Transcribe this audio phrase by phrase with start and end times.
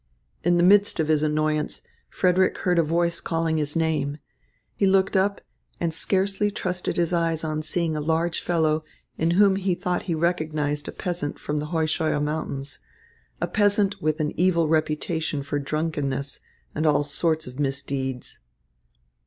[0.43, 4.17] In the midst of his annoyance Frederick heard a voice calling his name.
[4.73, 5.41] He looked up
[5.79, 8.83] and scarcely trusted his eyes on seeing a large fellow
[9.19, 12.79] in whom he thought he recognised a peasant from the Heuscheuer Mountains,
[13.39, 16.39] a peasant with an evil reputation for drunkenness
[16.73, 18.39] and all sorts of misdeeds.